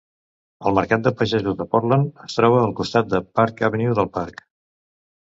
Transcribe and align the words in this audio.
El 0.67 0.73
Mercat 0.77 1.01
de 1.07 1.11
Pagesos 1.17 1.57
de 1.59 1.67
Portland 1.73 2.23
es 2.27 2.37
troba 2.39 2.61
al 2.69 2.73
costat 2.79 3.11
de 3.11 3.19
Park 3.41 3.61
Avenue 3.69 3.93
del 4.01 4.09
parc. 4.17 4.41